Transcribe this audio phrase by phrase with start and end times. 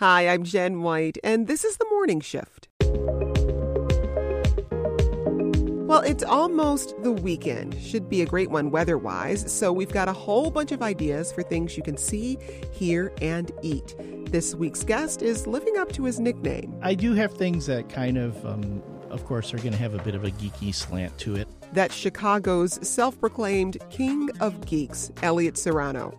[0.00, 2.68] Hi, I'm Jen White, and this is the morning shift.
[5.88, 7.74] Well, it's almost the weekend.
[7.82, 9.52] Should be a great one weather wise.
[9.52, 12.38] So, we've got a whole bunch of ideas for things you can see,
[12.70, 13.96] hear, and eat.
[14.30, 16.78] This week's guest is living up to his nickname.
[16.80, 20.02] I do have things that kind of, um, of course, are going to have a
[20.04, 21.48] bit of a geeky slant to it.
[21.72, 26.18] That's Chicago's self proclaimed king of geeks, Elliot Serrano.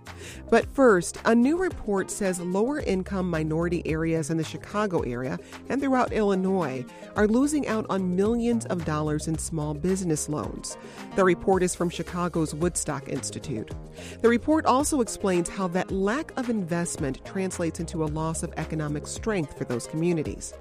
[0.50, 5.82] But first, a new report says lower income minority areas in the Chicago area and
[5.82, 10.78] throughout Illinois are losing out on millions of dollars in small business loans.
[11.16, 13.72] The report is from Chicago's Woodstock Institute.
[14.22, 19.08] The report also explains how that lack of investment translates into a loss of economic
[19.08, 20.54] strength for those communities.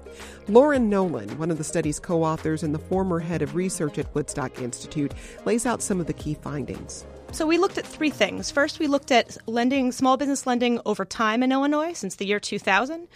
[0.47, 4.13] Lauren Nolan, one of the study's co authors and the former head of research at
[4.13, 5.13] Woodstock Institute, Institute
[5.43, 7.05] lays out some of the key findings.
[7.33, 8.49] So we looked at three things.
[8.49, 12.39] First, we looked at lending, small business lending over time in Illinois since the year
[12.39, 13.07] 2000.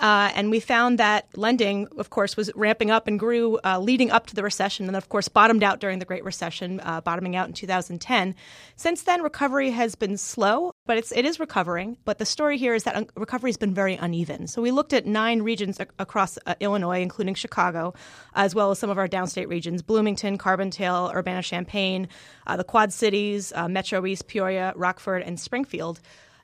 [0.00, 4.10] Uh, and we found that lending, of course, was ramping up and grew uh, leading
[4.10, 7.34] up to the recession, and of course bottomed out during the Great Recession, uh, bottoming
[7.34, 8.34] out in 2010.
[8.76, 11.96] Since then, recovery has been slow, but it's it is recovering.
[12.04, 14.46] But the story here is that un- recovery has been very uneven.
[14.46, 17.94] So we looked at nine regions ac- across uh, Illinois, including Chicago,
[18.34, 22.08] as well as some of our downstate regions: Bloomington, Carbondale, Urbana-Champaign,
[22.46, 26.00] uh, the Quad Cities, uh, Metro East, Peoria, Rockford, and Springfield.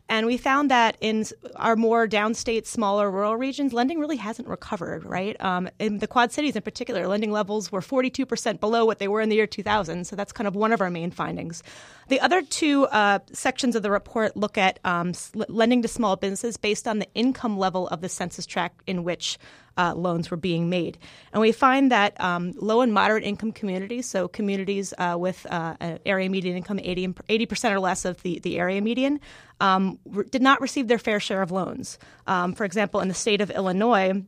[0.07, 1.25] And we found that in
[1.57, 5.35] our more downstate, smaller rural regions, lending really hasn't recovered, right?
[5.41, 9.23] Um, in the Quad Cities in particular, lending levels were 42% below what they were
[9.23, 10.07] in the year 2000.
[10.07, 11.63] So that's kind of one of our main findings.
[12.09, 15.13] The other two uh, sections of the report look at um,
[15.49, 19.39] lending to small businesses based on the income level of the census tract in which
[19.77, 20.99] uh, loans were being made.
[21.33, 25.77] And we find that um, low and moderate income communities, so communities uh, with uh,
[25.81, 29.21] an area median income 80, percent or less of the, the area median,
[29.61, 31.99] um, re- did not receive their fair share of loans.
[32.27, 34.23] Um, for example, in the state of Illinois,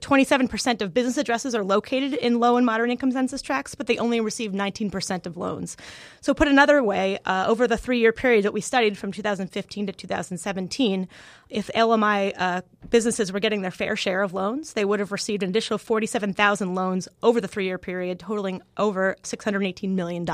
[0.00, 3.98] 27% of business addresses are located in low and moderate income census tracts, but they
[3.98, 5.76] only receive 19% of loans.
[6.20, 9.86] So, put another way, uh, over the three year period that we studied from 2015
[9.86, 11.08] to 2017,
[11.50, 15.42] if LMI uh, businesses were getting their fair share of loans, they would have received
[15.42, 20.26] an additional 47,000 loans over the three year period, totaling over $618 million.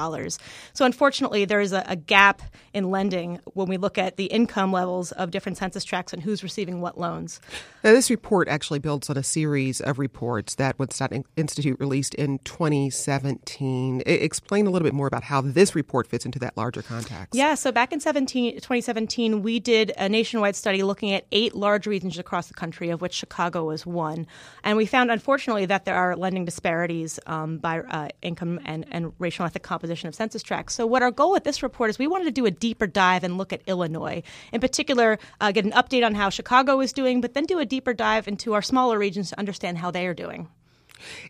[0.73, 4.73] So, unfortunately, there is a, a gap in lending when we look at the income
[4.73, 7.41] levels of different census tracts and who's receiving what loans.
[7.83, 12.39] Now, this report actually builds on a series of reports that Woodstock Institute released in
[12.41, 14.03] 2017.
[14.07, 17.35] Explain a little bit more about how this report fits into that larger context.
[17.35, 21.87] Yeah, so back in 2017, we did a nationwide study looking looking at eight large
[21.87, 24.27] regions across the country, of which Chicago was one.
[24.65, 29.13] And we found, unfortunately, that there are lending disparities um, by uh, income and, and
[29.19, 30.75] racial ethnic composition of census tracts.
[30.75, 33.23] So, what our goal with this report is we wanted to do a deeper dive
[33.25, 34.23] and look at Illinois.
[34.53, 37.65] In particular, uh, get an update on how Chicago is doing, but then do a
[37.65, 40.49] deeper dive into our smaller regions to understand how they are doing.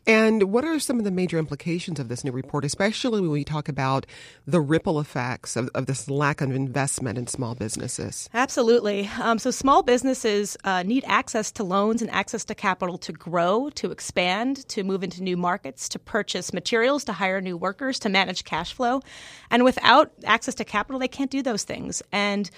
[0.06, 3.44] And what are some of the major implications of this new report, especially when we
[3.44, 4.06] talk about
[4.46, 8.28] the ripple effects of, of this lack of investment in small businesses?
[8.34, 9.10] Absolutely.
[9.20, 13.70] Um, so, small businesses uh, need access to loans and access to capital to grow,
[13.70, 18.08] to expand, to move into new markets, to purchase materials, to hire new workers, to
[18.08, 19.00] manage cash flow.
[19.50, 22.02] And without access to capital, they can't do those things.
[22.12, 22.50] And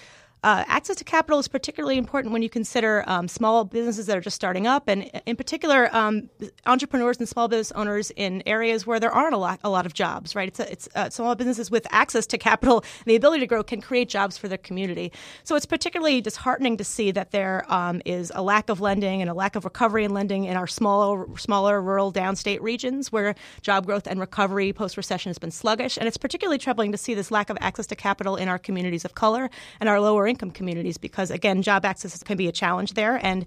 [0.44, 4.20] uh, access to capital is particularly important when you consider um, small businesses that are
[4.20, 6.30] just starting up, and in particular, um,
[6.66, 9.94] entrepreneurs and small business owners in areas where there aren't a lot, a lot of
[9.94, 10.36] jobs.
[10.36, 10.48] Right?
[10.48, 13.62] It's, a, it's uh, small businesses with access to capital and the ability to grow
[13.64, 15.12] can create jobs for their community.
[15.42, 19.28] So it's particularly disheartening to see that there um, is a lack of lending and
[19.28, 23.86] a lack of recovery in lending in our smaller, smaller rural downstate regions where job
[23.86, 27.30] growth and recovery post recession has been sluggish, and it's particularly troubling to see this
[27.30, 29.50] lack of access to capital in our communities of color
[29.80, 33.18] and our lower income communities because, again, job access can be a challenge there.
[33.24, 33.46] And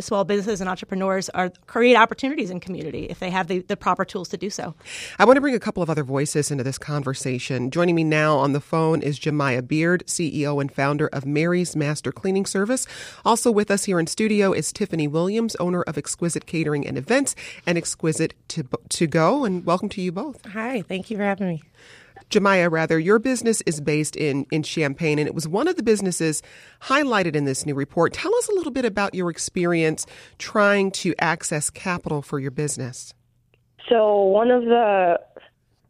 [0.00, 4.04] small businesses and entrepreneurs are create opportunities in community if they have the, the proper
[4.04, 4.74] tools to do so.
[5.18, 7.70] I want to bring a couple of other voices into this conversation.
[7.70, 12.12] Joining me now on the phone is Jemiah Beard, CEO and founder of Mary's Master
[12.12, 12.86] Cleaning Service.
[13.24, 17.34] Also with us here in studio is Tiffany Williams, owner of Exquisite Catering and Events
[17.66, 19.44] and Exquisite to, to Go.
[19.44, 20.44] And welcome to you both.
[20.46, 21.62] Hi, thank you for having me.
[22.30, 25.82] Jemiah, rather, your business is based in, in Champaign, and it was one of the
[25.82, 26.42] businesses
[26.82, 28.12] highlighted in this new report.
[28.12, 30.06] Tell us a little bit about your experience
[30.38, 33.14] trying to access capital for your business.
[33.88, 35.20] So, one of the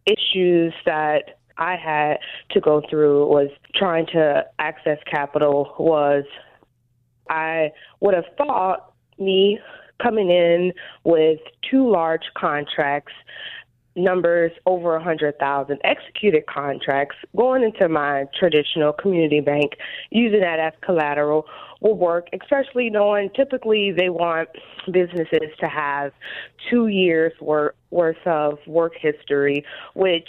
[0.06, 2.18] issues that I had
[2.52, 6.24] to go through was trying to access capital was
[7.28, 7.70] I
[8.00, 9.60] would have thought me
[10.02, 10.72] coming in
[11.04, 11.38] with
[11.70, 13.12] two large contracts
[13.94, 19.72] numbers over a hundred thousand executed contracts going into my traditional community bank
[20.10, 21.44] using that as collateral
[21.80, 24.48] will work especially knowing typically they want
[24.90, 26.12] businesses to have
[26.70, 29.64] two years worth worth of work history
[29.94, 30.28] which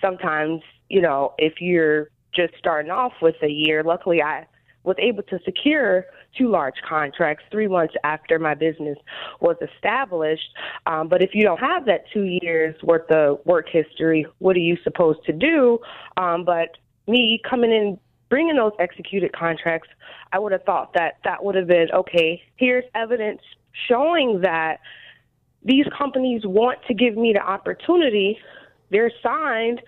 [0.00, 4.46] sometimes you know if you're just starting off with a year luckily i
[4.82, 6.06] was able to secure
[6.36, 8.96] two large contracts three months after my business
[9.40, 10.48] was established.
[10.86, 14.60] Um, but if you don't have that two years worth of work history, what are
[14.60, 15.78] you supposed to do?
[16.16, 17.98] Um, but me coming in,
[18.28, 19.88] bringing those executed contracts,
[20.32, 22.42] I would have thought that that would have been okay.
[22.56, 23.40] Here's evidence
[23.88, 24.78] showing that
[25.62, 28.38] these companies want to give me the opportunity.
[28.90, 29.82] They're signed.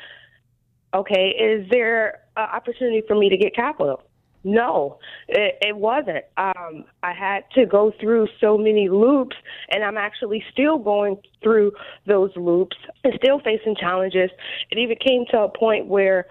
[0.94, 4.02] Okay, is there an opportunity for me to get capital?
[4.44, 4.98] No,
[5.28, 6.24] it, it wasn't.
[6.36, 9.36] Um, I had to go through so many loops,
[9.70, 11.72] and I'm actually still going through
[12.06, 14.30] those loops and still facing challenges.
[14.70, 16.26] It even came to a point where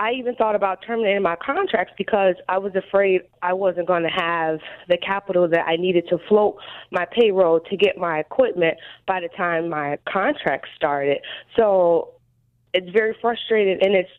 [0.00, 4.08] I even thought about terminating my contracts because I was afraid I wasn't going to
[4.08, 6.56] have the capital that I needed to float
[6.92, 11.18] my payroll to get my equipment by the time my contract started.
[11.56, 12.12] So
[12.72, 14.10] it's very frustrating and it's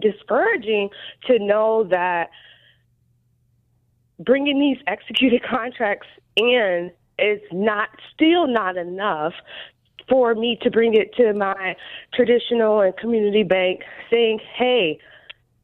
[0.00, 0.90] discouraging
[1.26, 2.30] to know that
[4.18, 9.32] bringing these executed contracts in is not still not enough
[10.08, 11.76] for me to bring it to my
[12.14, 14.98] traditional and community bank saying, "Hey,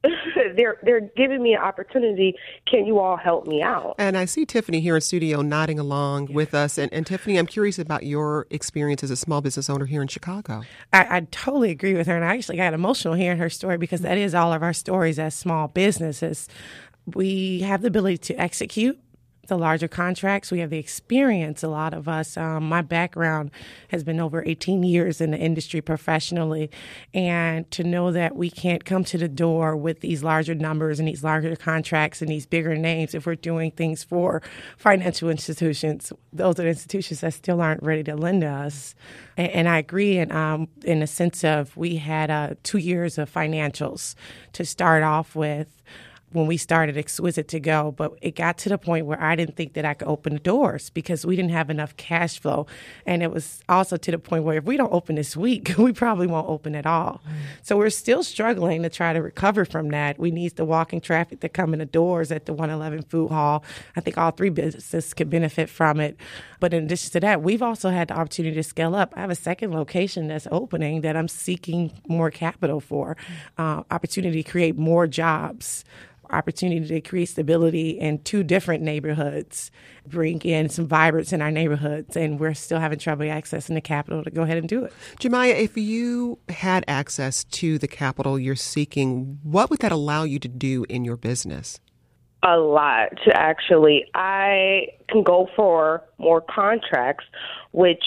[0.56, 2.36] they're they're giving me an opportunity.
[2.66, 3.94] Can you all help me out?
[3.98, 6.34] And I see Tiffany here in studio nodding along yeah.
[6.34, 6.78] with us.
[6.78, 10.08] And, and Tiffany, I'm curious about your experience as a small business owner here in
[10.08, 10.62] Chicago.
[10.92, 14.00] I, I totally agree with her, and I actually got emotional hearing her story because
[14.00, 16.48] that is all of our stories as small businesses
[17.06, 18.98] we have the ability to execute
[19.48, 20.50] the larger contracts.
[20.50, 22.36] We have the experience, a lot of us.
[22.36, 23.50] Um, my background
[23.88, 26.70] has been over 18 years in the industry professionally.
[27.12, 31.08] And to know that we can't come to the door with these larger numbers and
[31.08, 34.42] these larger contracts and these bigger names if we're doing things for
[34.76, 38.94] financial institutions, those are institutions that still aren't ready to lend to us.
[39.36, 43.18] And, and I agree in, um, in the sense of we had uh, two years
[43.18, 44.14] of financials
[44.52, 45.82] to start off with
[46.34, 49.54] when we started Exquisite to Go, but it got to the point where I didn't
[49.54, 52.66] think that I could open the doors because we didn't have enough cash flow.
[53.06, 55.92] And it was also to the point where if we don't open this week, we
[55.92, 57.22] probably won't open at all.
[57.62, 60.18] So we're still struggling to try to recover from that.
[60.18, 63.64] We need the walking traffic to come in the doors at the 111 Food Hall.
[63.94, 66.16] I think all three businesses could benefit from it.
[66.58, 69.14] But in addition to that, we've also had the opportunity to scale up.
[69.16, 73.16] I have a second location that's opening that I'm seeking more capital for,
[73.56, 75.84] uh, opportunity to create more jobs
[76.34, 79.70] opportunity to create stability in two different neighborhoods,
[80.06, 84.22] bring in some vibrance in our neighborhoods, and we're still having trouble accessing the capital
[84.24, 84.92] to go ahead and do it.
[85.20, 90.38] Jemiah, if you had access to the capital you're seeking, what would that allow you
[90.38, 91.80] to do in your business?
[92.42, 94.04] A lot, actually.
[94.14, 97.24] I can go for more contracts,
[97.72, 98.04] which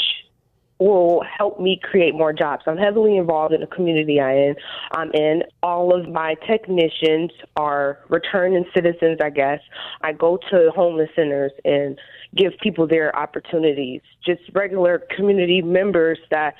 [0.80, 2.64] will help me create more jobs.
[2.68, 4.56] I'm heavily involved in the community I in.
[4.92, 5.44] I'm in.
[5.64, 9.60] All of my technicians are returning citizens, I guess.
[10.02, 11.98] I go to homeless centers and
[12.36, 14.02] give people their opportunities.
[14.24, 16.56] Just regular community members that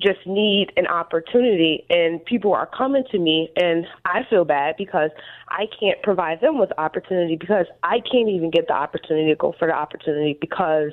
[0.00, 5.10] just need an opportunity and people are coming to me and I feel bad because
[5.48, 9.54] I can't provide them with opportunity because I can't even get the opportunity to go
[9.58, 10.92] for the opportunity because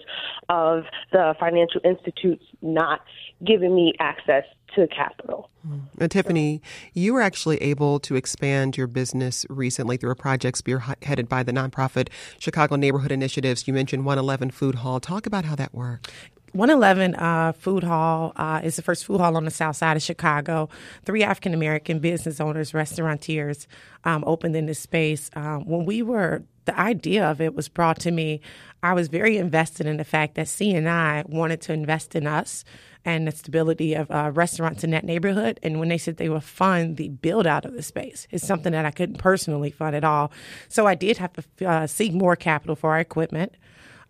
[0.49, 3.01] of the financial institutes not
[3.45, 4.43] giving me access
[4.75, 5.49] to capital.
[5.67, 5.81] Mm.
[5.99, 6.61] And Tiffany,
[6.93, 11.51] you were actually able to expand your business recently through a project spearheaded by the
[11.51, 12.09] nonprofit
[12.39, 13.67] Chicago Neighborhood Initiatives.
[13.67, 14.99] You mentioned 111 Food Hall.
[14.99, 16.11] Talk about how that worked
[16.55, 20.03] 111 uh, Food Hall uh, is the first food hall on the south side of
[20.03, 20.69] Chicago.
[21.03, 23.67] Three African American business owners, restaurateurs
[24.05, 25.29] um, opened in this space.
[25.35, 28.39] Um, when we were, the idea of it was brought to me,
[28.81, 32.63] I was very invested in the fact that CNI wanted to invest in us
[33.03, 35.59] and the stability of uh, restaurants in that neighborhood.
[35.61, 38.71] And when they said they would fund the build out of the space, it's something
[38.71, 40.31] that I couldn't personally fund at all.
[40.69, 43.55] So I did have to uh, seek more capital for our equipment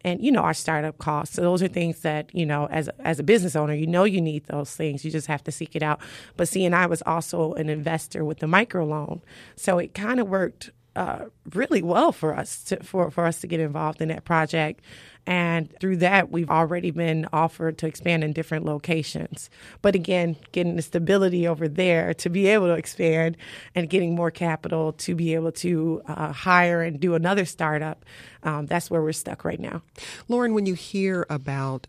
[0.06, 1.36] and you know our startup costs.
[1.36, 4.22] So those are things that you know as as a business owner, you know you
[4.22, 5.04] need those things.
[5.04, 6.00] You just have to seek it out.
[6.38, 9.22] But CNI was also an investor with the microloan,
[9.56, 13.48] so it kind of worked uh, really well for us to, for for us to
[13.48, 14.82] get involved in that project.
[15.28, 19.50] And through that, we've already been offered to expand in different locations.
[19.82, 23.38] But again, getting the stability over there to be able to expand
[23.74, 28.06] and getting more capital to be able to uh, hire and do another startup,
[28.44, 29.82] um, that's where we're stuck right now.
[30.28, 31.88] Lauren, when you hear about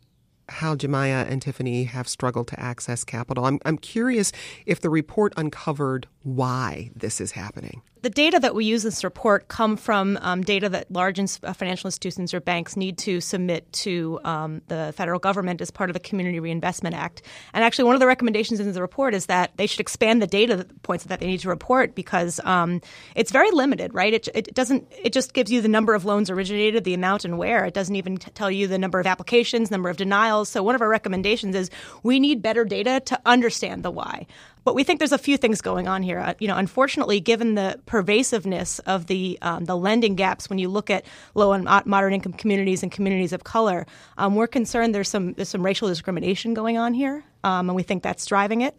[0.48, 4.32] how Jemiah and Tiffany have struggled to access capital, I'm, I'm curious
[4.64, 9.02] if the report uncovered why this is happening the data that we use in this
[9.02, 13.20] report come from um, data that large ins- uh, financial institutions or banks need to
[13.20, 17.22] submit to um, the federal government as part of the Community Reinvestment Act.
[17.52, 20.28] And actually, one of the recommendations in the report is that they should expand the
[20.28, 22.80] data points that they need to report because um,
[23.16, 24.14] it's very limited, right?
[24.14, 24.86] It, it, doesn't.
[25.02, 27.64] It just gives you the number of loans originated, the amount, and where.
[27.64, 30.48] It doesn't even t- tell you the number of applications, number of denials.
[30.48, 31.70] So one of our recommendations is
[32.04, 34.28] we need better data to understand the why.
[34.66, 36.18] But we think there's a few things going on here.
[36.18, 40.68] Uh, you know, unfortunately, given the pervasiveness of the um, the lending gaps, when you
[40.68, 41.06] look at
[41.36, 43.86] low and moderate income communities and communities of color,
[44.18, 47.84] um, we're concerned there's some there's some racial discrimination going on here, um, and we
[47.84, 48.76] think that's driving it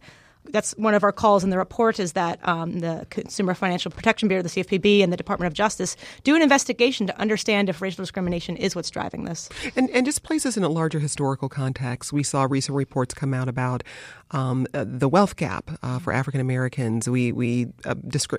[0.52, 4.28] that's one of our calls in the report is that um, the Consumer Financial Protection
[4.28, 8.02] Bureau, the CFPB, and the Department of Justice do an investigation to understand if racial
[8.02, 9.50] discrimination is what's driving this.
[9.76, 12.14] And, and just place this in a larger historical context.
[12.14, 13.84] We saw recent reports come out about
[14.32, 17.08] um, uh, the wealth gap uh, for African Americans.
[17.08, 17.96] We we uh,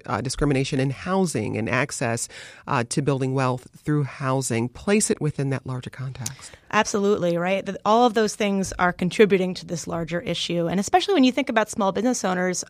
[0.06, 2.28] uh, discrimination in housing and access
[2.66, 4.68] uh, to building wealth through housing.
[4.68, 6.52] Place it within that larger context.
[6.70, 7.66] Absolutely right.
[7.84, 11.48] All of those things are contributing to this larger issue, and especially when you think
[11.48, 12.64] about small business owners,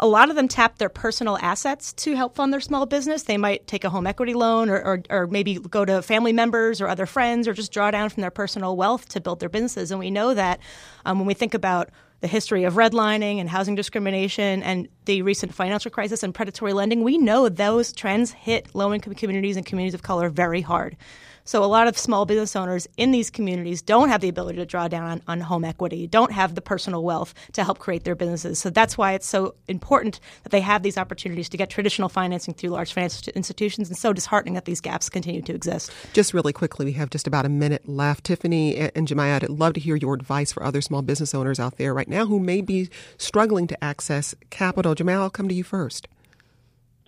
[0.00, 3.22] a lot of them tap their personal assets to help fund their small business.
[3.22, 6.80] They might take a home equity loan or, or, or, maybe go to family members
[6.80, 9.92] or other friends or just draw down from their personal wealth to build their businesses.
[9.92, 10.58] And we know that
[11.06, 11.90] um, when we think about
[12.22, 17.04] the history of redlining and housing discrimination and the recent financial crisis and predatory lending,
[17.04, 20.96] we know those trends hit low income communities and communities of color very hard.
[21.44, 24.66] So a lot of small business owners in these communities don't have the ability to
[24.66, 28.14] draw down on, on, home equity, don't have the personal wealth to help create their
[28.14, 28.58] businesses.
[28.58, 32.54] So that's why it's so important that they have these opportunities to get traditional financing
[32.54, 35.90] through large financial institutions and so disheartening that these gaps continue to exist.
[36.12, 38.24] Just really quickly, we have just about a minute left.
[38.24, 41.76] Tiffany and Jemiah, I'd love to hear your advice for other small business owners out
[41.76, 44.94] there right now who may be struggling to access capital.
[44.94, 46.06] Jemiah, I'll come to you first.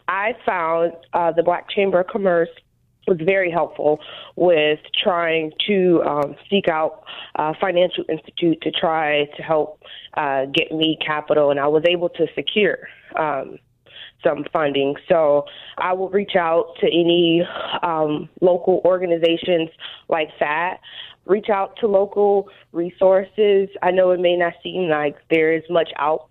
[0.08, 2.50] I found uh, the Black Chamber of Commerce
[3.06, 4.00] was very helpful
[4.36, 7.04] with trying to um, seek out
[7.36, 9.82] a financial institute to try to help
[10.14, 12.78] uh, get me capital, and I was able to secure
[13.18, 13.58] um,
[14.22, 14.94] some funding.
[15.08, 15.44] So
[15.78, 17.42] I will reach out to any
[17.82, 19.70] um, local organizations
[20.08, 20.78] like that.
[21.26, 23.68] Reach out to local resources.
[23.82, 26.28] I know it may not seem like there is much out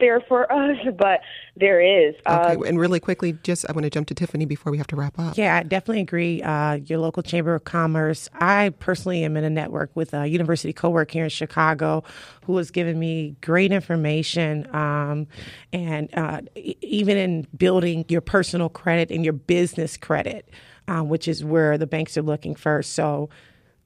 [0.00, 1.20] there for us, but
[1.56, 2.14] there is.
[2.26, 4.86] Okay, uh, and really quickly, just I want to jump to Tiffany before we have
[4.88, 5.36] to wrap up.
[5.36, 6.42] Yeah, I definitely agree.
[6.42, 8.28] Uh, your local chamber of commerce.
[8.34, 12.02] I personally am in a network with a University Co-work here in Chicago,
[12.44, 15.26] who has given me great information, um,
[15.72, 20.48] and uh, even in building your personal credit and your business credit,
[20.88, 22.94] uh, which is where the banks are looking first.
[22.94, 23.28] So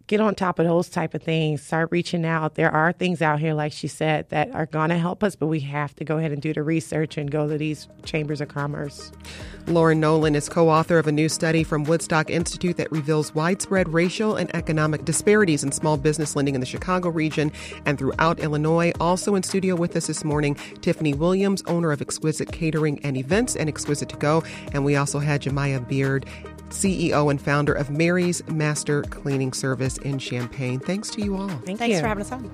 [0.07, 2.57] get on top of those type of things start reaching out.
[2.57, 5.47] There are things out here like she said that are going to help us but
[5.47, 8.49] we have to go ahead and do the research and go to these chambers of
[8.49, 9.13] commerce.
[9.67, 14.37] Lauren nolan is co-author of a new study from woodstock institute that reveals widespread racial
[14.37, 17.51] and economic disparities in small business lending in the chicago region
[17.87, 18.93] and throughout illinois.
[19.01, 23.57] Also in studio with us this morning tiffany williams owner of exquisite catering and events
[23.57, 24.43] and exquisite to go.
[24.73, 26.27] And we also had jemiah beard
[26.75, 30.81] CEO and founder of Mary's Master Cleaning Service in Champaign.
[30.81, 31.49] Thanks to you all.
[31.49, 32.01] Thank Thanks you.
[32.01, 32.51] for having us on.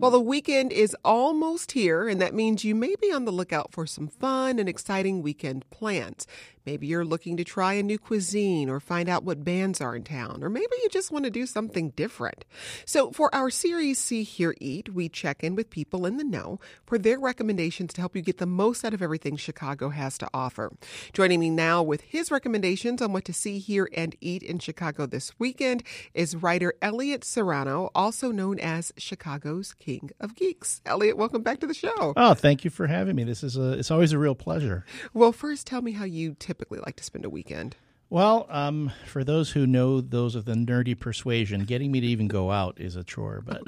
[0.00, 3.70] Well, the weekend is almost here, and that means you may be on the lookout
[3.70, 6.26] for some fun and exciting weekend plans.
[6.66, 10.04] Maybe you're looking to try a new cuisine or find out what bands are in
[10.04, 12.44] town, or maybe you just want to do something different.
[12.84, 16.60] So, for our series See, Hear, Eat, we check in with people in the know
[16.86, 20.28] for their recommendations to help you get the most out of everything Chicago has to
[20.34, 20.72] offer.
[21.12, 25.06] Joining me now with his recommendations on what to see, hear, and eat in Chicago
[25.06, 25.82] this weekend
[26.14, 30.80] is writer Elliot Serrano, also known as Chicago's King of Geeks.
[30.86, 32.14] Elliot, welcome back to the show.
[32.16, 33.24] Oh, thank you for having me.
[33.24, 34.84] This is a it's always a real pleasure.
[35.14, 37.76] Well, first, tell me how you typically like to spend a weekend.
[38.08, 42.26] Well, um, for those who know those of the nerdy persuasion, getting me to even
[42.26, 43.40] go out is a chore.
[43.46, 43.62] But,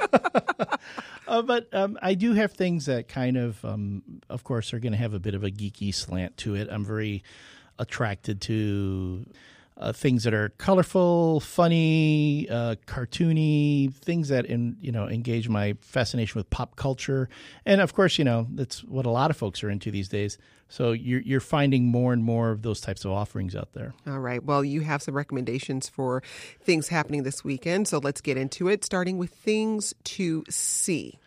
[1.26, 4.92] uh, but um, I do have things that kind of, um, of course, are going
[4.92, 6.68] to have a bit of a geeky slant to it.
[6.70, 7.24] I'm very
[7.80, 9.26] attracted to
[9.80, 15.74] uh, things that are colorful, funny, uh, cartoony, things that in, you know engage my
[15.80, 17.28] fascination with pop culture,
[17.64, 20.38] and of course, you know that's what a lot of folks are into these days.
[20.68, 23.94] So you're you're finding more and more of those types of offerings out there.
[24.06, 24.44] All right.
[24.44, 26.22] Well, you have some recommendations for
[26.60, 28.84] things happening this weekend, so let's get into it.
[28.84, 31.18] Starting with things to see.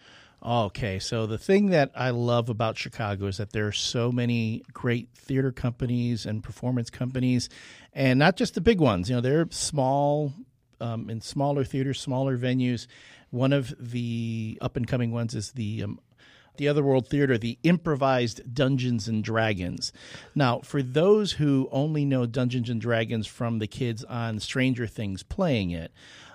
[0.46, 4.64] Okay, so the thing that I love about Chicago is that there are so many
[4.74, 7.48] great theater companies and performance companies,
[7.94, 9.10] and not just the big ones.
[9.10, 10.34] You know, they're small
[10.82, 12.88] um, in smaller theaters, smaller venues.
[13.30, 16.00] One of the up and coming ones is the um,
[16.58, 19.92] the Otherworld Theater, the improvised Dungeons and Dragons.
[20.36, 25.24] Now, for those who only know Dungeons and Dragons from the kids on Stranger Things
[25.24, 25.92] playing it,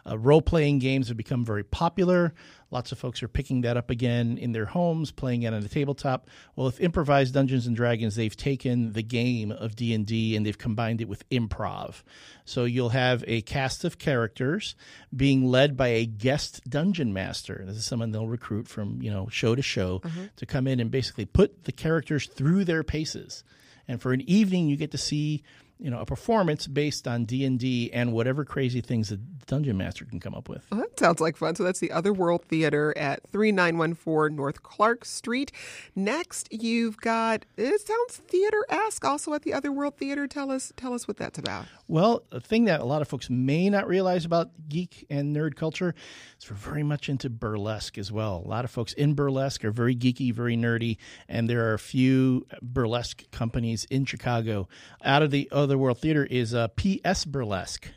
[0.07, 2.35] uh, role playing games have become very popular.
[2.71, 5.69] Lots of folks are picking that up again in their homes, playing it on the
[5.71, 6.29] tabletop.
[6.55, 10.45] Well, with improvised Dungeons and Dragons, they've taken the game of D and D and
[10.45, 12.03] they've combined it with improv.
[12.45, 14.75] So you'll have a cast of characters
[15.17, 17.63] being led by a guest dungeon master.
[17.67, 20.25] This is someone they'll recruit from you know show to show Mm-hmm.
[20.37, 23.43] to come in and basically put the characters through their paces.
[23.89, 25.43] And for an evening, you get to see
[25.79, 29.17] you know a performance based on D and D and whatever crazy things the
[29.47, 30.67] dungeon master can come up with.
[30.71, 31.55] Well, that sounds like fun.
[31.55, 35.53] So that's the Otherworld Theater at 3914 North Clark Street.
[35.95, 40.27] Next, you've got it sounds theater-esque also at the Otherworld Theater.
[40.27, 41.67] Tell us tell us what that's about.
[41.91, 45.57] Well, a thing that a lot of folks may not realize about geek and nerd
[45.57, 45.95] culture
[46.39, 48.43] is we're very much into burlesque as well.
[48.45, 50.99] A lot of folks in burlesque are very geeky, very nerdy,
[51.31, 54.69] and there are a few burlesque companies in Chicago.
[55.03, 57.89] Out of the Otherworld Theater is uh, PS Burlesque.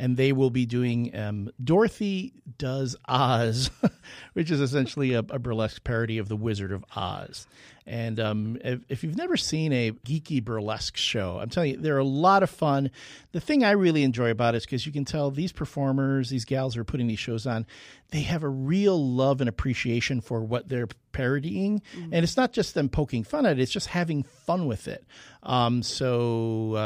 [0.00, 3.70] And they will be doing um, Dorothy Does Oz,
[4.32, 7.46] which is essentially a, a burlesque parody of The Wizard of Oz.
[7.86, 11.98] And um, if, if you've never seen a geeky burlesque show, I'm telling you, they're
[11.98, 12.92] a lot of fun.
[13.32, 16.44] The thing I really enjoy about it is because you can tell these performers, these
[16.44, 17.66] gals who are putting these shows on,
[18.10, 21.82] they have a real love and appreciation for what they're parodying.
[22.12, 25.04] And it's not just them poking fun at it, it's just having fun with it.
[25.42, 26.76] Um, so.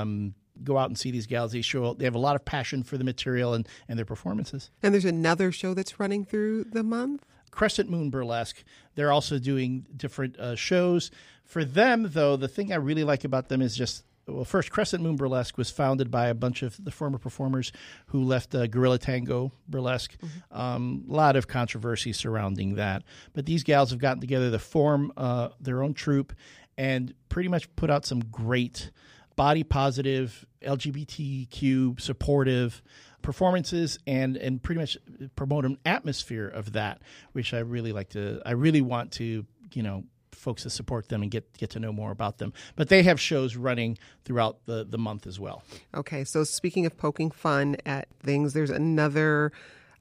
[0.56, 1.52] Um, Go out and see these gals.
[1.52, 4.70] They show they have a lot of passion for the material and, and their performances.
[4.82, 7.24] And there's another show that's running through the month.
[7.50, 8.64] Crescent Moon Burlesque.
[8.96, 11.10] They're also doing different uh, shows.
[11.44, 15.02] For them, though, the thing I really like about them is just well, first, Crescent
[15.02, 17.72] Moon Burlesque was founded by a bunch of the former performers
[18.06, 20.16] who left uh, Gorilla Tango Burlesque.
[20.50, 23.02] Um, a lot of controversy surrounding that.
[23.34, 26.32] But these gals have gotten together to form uh, their own troupe
[26.78, 28.90] and pretty much put out some great
[29.36, 32.82] body positive, LGBTQ supportive
[33.22, 34.98] performances and and pretty much
[35.36, 37.00] promote an atmosphere of that,
[37.32, 38.40] which I really like to.
[38.44, 41.92] I really want to you know folks to support them and get get to know
[41.92, 42.52] more about them.
[42.76, 45.62] But they have shows running throughout the the month as well.
[45.94, 49.52] Okay, so speaking of poking fun at things, there's another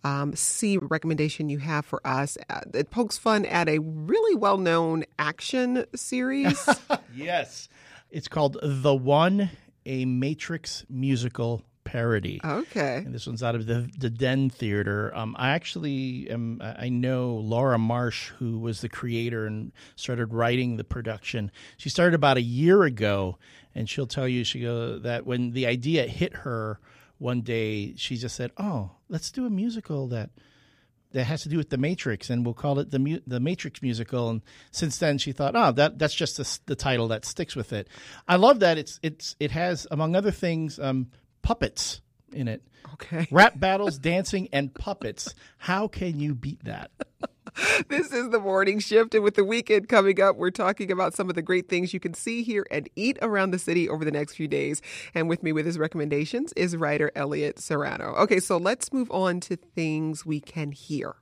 [0.03, 2.37] um, C recommendation you have for us.
[2.49, 6.67] Uh, it pokes fun at a really well known action series.
[7.15, 7.69] Yes,
[8.13, 9.49] it's called The One,
[9.85, 12.39] a Matrix musical parody.
[12.45, 12.97] okay.
[12.97, 15.11] And this one's out of the the Den Theater.
[15.15, 16.61] Um, I actually am.
[16.61, 21.51] I know Laura Marsh, who was the creator and started writing the production.
[21.77, 23.37] She started about a year ago,
[23.75, 26.79] and she'll tell you she go that when the idea hit her
[27.17, 30.29] one day, she just said, "Oh, let's do a musical that."
[31.13, 33.81] That has to do with the Matrix, and we'll call it the mu- the Matrix
[33.81, 34.29] musical.
[34.29, 37.71] And since then, she thought, "Oh, that that's just the, the title that sticks with
[37.71, 37.87] it."
[38.27, 42.63] I love that it's it's it has, among other things, um, puppets in it.
[42.93, 43.27] Okay.
[43.31, 45.33] Rap battles, dancing, and puppets.
[45.57, 46.91] How can you beat that?
[47.87, 51.29] This is the morning shift, and with the weekend coming up, we're talking about some
[51.29, 54.11] of the great things you can see, hear, and eat around the city over the
[54.11, 54.81] next few days.
[55.13, 58.15] And with me with his recommendations is writer Elliot Serrano.
[58.15, 61.15] Okay, so let's move on to things we can hear.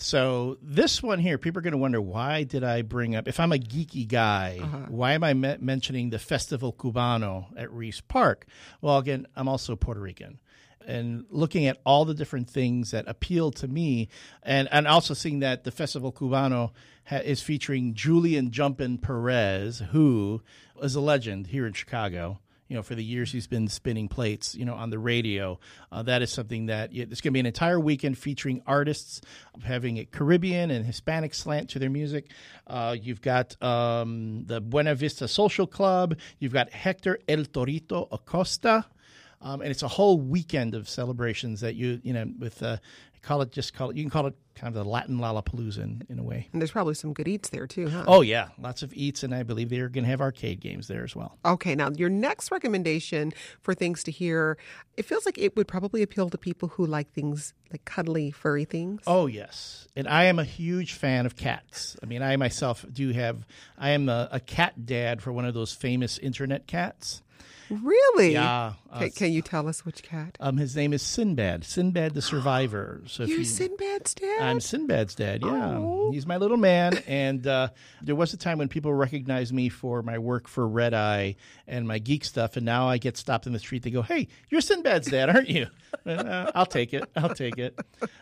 [0.00, 3.28] So this one here, people are going to wonder why did I bring up?
[3.28, 4.86] If I'm a geeky guy, uh-huh.
[4.88, 8.46] why am I me- mentioning the Festival Cubano at Riis Park?
[8.80, 10.38] Well, again, I'm also Puerto Rican,
[10.86, 14.08] and looking at all the different things that appeal to me,
[14.42, 16.72] and and also seeing that the Festival Cubano
[17.06, 20.42] ha- is featuring Julian Jumpin Perez, who
[20.82, 22.40] is a legend here in Chicago
[22.70, 25.58] you know, for the years he's been spinning plates, you know, on the radio.
[25.90, 29.20] Uh, that is something that yeah, it's going to be an entire weekend featuring artists
[29.64, 32.30] having a Caribbean and Hispanic slant to their music.
[32.68, 36.16] Uh, you've got um, the Buena Vista Social Club.
[36.38, 38.86] You've got Hector El Torito Acosta.
[39.42, 42.76] Um, and it's a whole weekend of celebrations that you, you know, with uh,
[43.22, 43.96] call it just call it.
[43.96, 46.48] You can call it kind of the Latin Lollapalooza in, in a way.
[46.52, 48.04] And there's probably some good eats there too, huh?
[48.06, 51.04] Oh yeah, lots of eats, and I believe they're going to have arcade games there
[51.04, 51.38] as well.
[51.44, 54.58] Okay, now your next recommendation for things to hear,
[54.96, 58.64] it feels like it would probably appeal to people who like things like cuddly, furry
[58.64, 59.02] things.
[59.06, 61.96] Oh yes, and I am a huge fan of cats.
[62.02, 63.46] I mean, I myself do have.
[63.78, 67.22] I am a, a cat dad for one of those famous internet cats.
[67.70, 68.32] Really?
[68.32, 70.36] Yeah, Can, uh, can you tell us which cat?
[70.40, 71.64] Um, his name is Sinbad.
[71.64, 73.02] Sinbad the Survivor.
[73.06, 74.40] So You're you, Sinbad's dad?
[74.42, 75.42] I'm Sinbad's dad.
[75.44, 76.10] Yeah, Oh.
[76.12, 76.98] he's my little man.
[77.06, 77.68] And uh,
[78.02, 81.36] there was a time when people recognized me for my work for Red Eye
[81.68, 83.84] and my geek stuff, and now I get stopped in the street.
[83.84, 85.66] They go, "Hey, you're Sinbad's dad, aren't you?"
[86.06, 87.10] Uh, I'll take it.
[87.16, 87.76] I'll take it.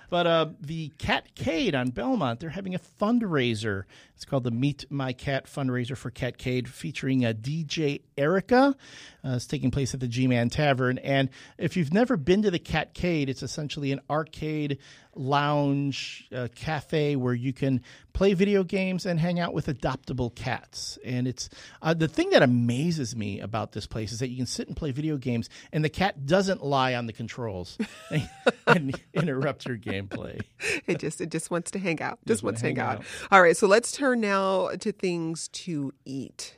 [0.08, 3.82] But uh, the Catcade on Belmont, they're having a fundraiser.
[4.16, 8.74] It's called the Meet My Cat fundraiser for Catcade, featuring a DJ Erica.
[9.22, 10.98] Uh, it's taking place at the G-Man Tavern.
[10.98, 14.78] And if you've never been to the Catcade, it's essentially an arcade
[15.14, 20.98] lounge uh, cafe where you can play video games and hang out with adoptable cats.
[21.04, 21.48] And it's
[21.82, 24.76] uh, the thing that amazes me about this place is that you can sit and
[24.76, 27.78] play video games, and the cat doesn't lie on the controls
[28.66, 30.40] and interrupt your gameplay.
[30.86, 32.18] it just it just wants to hang out.
[32.26, 32.98] Just wanna wants to hang hang out.
[32.98, 33.04] out.
[33.30, 36.57] All right, so let's turn now to things to eat.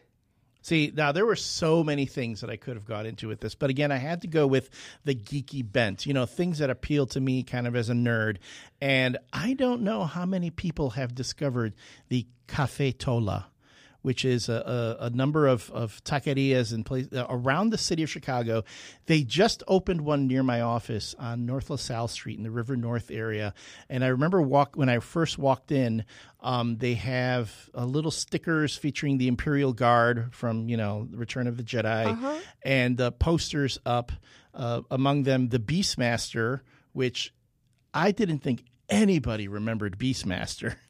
[0.63, 3.55] See, now there were so many things that I could have got into with this,
[3.55, 4.69] but again, I had to go with
[5.05, 8.37] the geeky bent, you know, things that appeal to me kind of as a nerd.
[8.81, 11.75] And I don't know how many people have discovered
[12.09, 13.49] the Cafe Tola,
[14.03, 18.03] which is a, a, a number of, of taquerias and place, uh, around the city
[18.03, 18.65] of Chicago.
[19.07, 23.11] They just opened one near my office on North LaSalle Street in the River North
[23.11, 23.55] area.
[23.89, 26.05] And I remember walk when I first walked in,
[26.41, 31.57] um, they have uh, little stickers featuring the Imperial Guard from, you know, Return of
[31.57, 34.13] the Jedi, and uh, posters up,
[34.55, 36.61] uh, among them the Beastmaster,
[36.93, 37.35] which
[37.93, 40.77] I didn't think anybody remembered Beastmaster.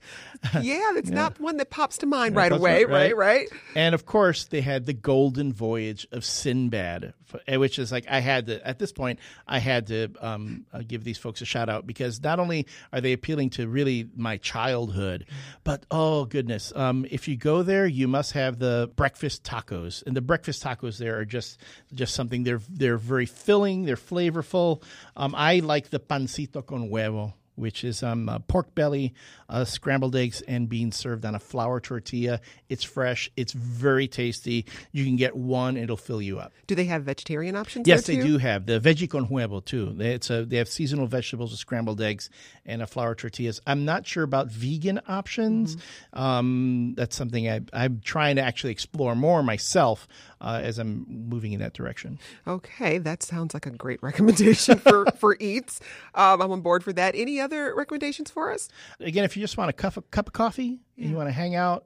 [0.62, 3.16] Yeah, it's not one that pops to mind right away, right, right?
[3.16, 3.48] Right.
[3.74, 7.12] And of course, they had the Golden Voyage of Sinbad,
[7.46, 10.80] eh, which is like I had to at this point I had to um, uh,
[10.86, 14.38] give these folks a shout out because not only are they appealing to really my
[14.38, 15.26] childhood,
[15.62, 20.16] but oh goodness, um, if you go there, you must have the breakfast tacos, and
[20.16, 21.60] the breakfast tacos there are just
[21.92, 22.44] just something.
[22.44, 24.82] They're they're very filling, they're flavorful.
[25.16, 29.14] Um, I like the pancito con huevo which is um, uh, pork belly,
[29.48, 32.40] uh, scrambled eggs, and beans served on a flour tortilla.
[32.68, 33.30] It's fresh.
[33.36, 34.66] It's very tasty.
[34.92, 36.52] You can get one; it'll fill you up.
[36.66, 37.86] Do they have vegetarian options?
[37.86, 39.92] Yes, they do have the veggie con huevo too.
[39.92, 42.30] They, it's a, they have seasonal vegetables with scrambled eggs
[42.70, 43.60] and a flour tortillas.
[43.66, 45.76] I'm not sure about vegan options.
[45.76, 46.18] Mm-hmm.
[46.18, 50.08] Um, that's something I, I'm trying to actually explore more myself
[50.40, 52.18] uh, as I'm moving in that direction.
[52.46, 55.80] Okay, that sounds like a great recommendation for for eats.
[56.14, 57.14] Um, I'm on board for that.
[57.14, 58.68] Any other recommendations for us?
[59.00, 61.32] again, if you just want a cup of, cup of coffee and you want to
[61.32, 61.84] hang out,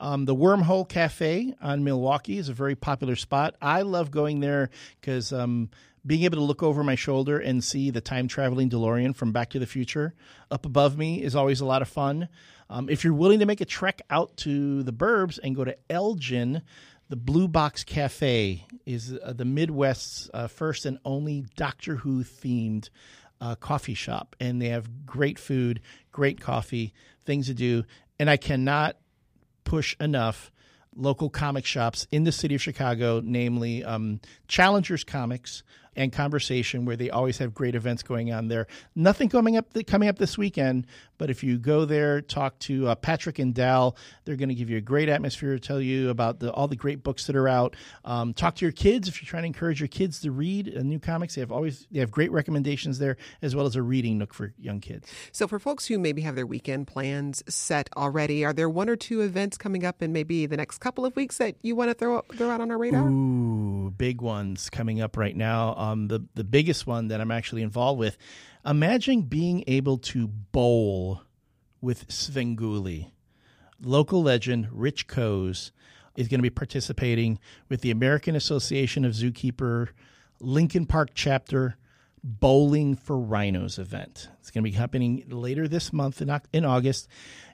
[0.00, 3.54] um, the Wormhole Cafe on Milwaukee is a very popular spot.
[3.62, 5.70] I love going there because um,
[6.06, 9.50] being able to look over my shoulder and see the time traveling DeLorean from Back
[9.50, 10.14] to the Future
[10.50, 12.28] up above me is always a lot of fun.
[12.68, 15.76] Um, if you're willing to make a trek out to the burbs and go to
[15.88, 16.62] Elgin,
[17.08, 22.88] the Blue Box Cafe is uh, the Midwest's uh, first and only Doctor Who themed
[23.40, 25.80] uh, coffee shop, and they have great food,
[26.12, 27.84] great coffee, things to do.
[28.18, 28.96] And I cannot
[29.64, 30.50] push enough
[30.96, 35.62] local comic shops in the city of Chicago, namely um, Challengers Comics
[35.96, 38.66] and Conversation, where they always have great events going on there.
[38.94, 40.86] Nothing coming up coming up this weekend,
[41.18, 44.70] but if you go there, talk to uh, Patrick and Dal, they're going to give
[44.70, 47.48] you a great atmosphere, to tell you about the, all the great books that are
[47.48, 47.76] out.
[48.04, 50.82] Um, talk to your kids if you're trying to encourage your kids to read uh,
[50.82, 51.34] new comics.
[51.34, 54.52] They have always they have great recommendations there, as well as a reading nook for
[54.58, 55.08] young kids.
[55.32, 58.96] So, for folks who maybe have their weekend plans set already, are there one or
[58.96, 61.94] two events coming up in maybe the next couple of weeks that you want to
[61.94, 63.08] throw throw out on our radar?
[63.08, 65.74] Ooh, big ones coming up right now.
[65.84, 68.16] Um, the the biggest one that I'm actually involved with.
[68.64, 71.22] Imagine being able to bowl
[71.80, 73.10] with Svengoolie.
[73.82, 75.70] Local legend Rich Koz
[76.16, 79.88] is going to be participating with the American Association of Zookeeper
[80.40, 81.76] Lincoln Park chapter
[82.22, 84.28] Bowling for Rhinos event.
[84.40, 87.06] It's going to be happening later this month in, in August.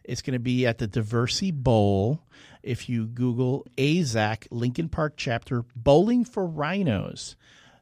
[0.05, 2.23] It's going to be at the Diversey Bowl.
[2.63, 7.35] If you Google AZAC Lincoln Park chapter Bowling for Rhinos,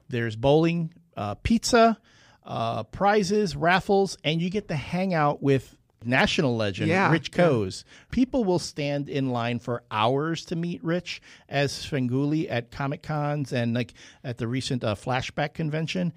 [0.09, 1.99] there's bowling, uh, pizza,
[2.45, 7.85] uh, prizes, raffles, and you get to hang out with national legend Yeah, Rich Koz.
[8.11, 13.53] People will stand in line for hours to meet Rich as Svengoolie at Comic Cons
[13.53, 13.95] and like
[14.25, 16.13] at the recent uh, Flashback convention.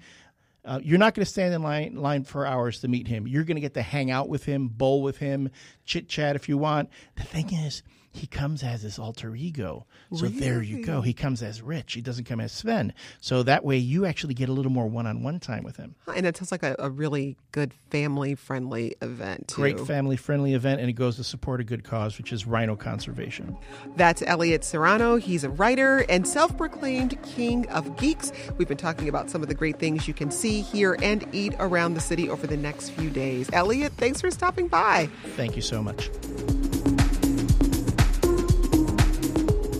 [0.64, 3.26] Uh, you're not going to stand in line, line for hours to meet him.
[3.26, 5.50] You're going to get to hang out with him, bowl with him,
[5.84, 6.88] chit chat if you want.
[7.16, 9.86] The thing is, he comes as his alter ego.
[10.14, 11.00] So there you go.
[11.00, 11.94] He comes as Rich.
[11.94, 12.92] He doesn't come as Sven.
[13.20, 15.94] So that way you actually get a little more one on one time with him.
[16.14, 19.48] And it sounds like a, a really good family friendly event.
[19.48, 19.62] Too.
[19.62, 22.76] Great family friendly event, and it goes to support a good cause, which is rhino
[22.76, 23.56] conservation.
[23.96, 25.16] That's Elliot Serrano.
[25.16, 28.32] He's a writer and self proclaimed king of geeks.
[28.58, 31.54] We've been talking about some of the great things you can see, hear, and eat
[31.58, 33.48] around the city over the next few days.
[33.54, 35.08] Elliot, thanks for stopping by.
[35.36, 36.10] Thank you so much.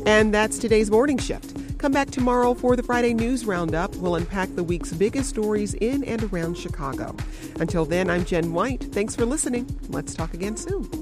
[0.06, 1.54] And that's today's morning shift.
[1.78, 3.94] Come back tomorrow for the Friday News Roundup.
[3.96, 7.16] We'll unpack the week's biggest stories in and around Chicago.
[7.58, 8.84] Until then, I'm Jen White.
[8.92, 9.66] Thanks for listening.
[9.88, 11.01] Let's talk again soon.